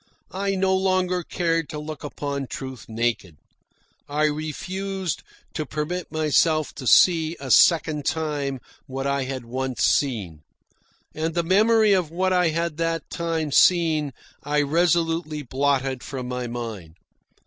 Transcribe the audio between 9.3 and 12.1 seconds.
once seen. And the memory of